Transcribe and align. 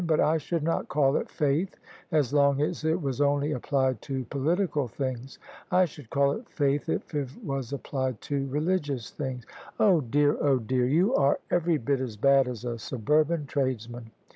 But 0.03 0.19
I 0.19 0.39
should 0.39 0.63
not 0.63 0.87
call 0.87 1.15
it 1.15 1.29
faith 1.29 1.75
as 2.11 2.33
long 2.33 2.59
as 2.59 2.83
it 2.83 2.99
was 2.99 3.21
only 3.21 3.51
applied 3.51 4.01
to 4.01 4.25
political 4.25 4.87
things: 4.87 5.37
I 5.69 5.85
should 5.85 6.09
call 6.09 6.31
it 6.31 6.49
faith 6.49 6.89
if 6.89 7.13
it 7.13 7.29
was 7.43 7.71
applied 7.71 8.19
to 8.21 8.47
religious 8.47 9.11
things." 9.11 9.45
"Oh, 9.79 10.01
dear, 10.01 10.35
oh, 10.41 10.57
dear! 10.57 10.87
You 10.87 11.13
are 11.13 11.39
every 11.51 11.77
bit 11.77 11.99
as 11.99 12.17
bad 12.17 12.47
as 12.47 12.65
a 12.65 12.79
suburban 12.79 13.45
tradesman. 13.45 14.09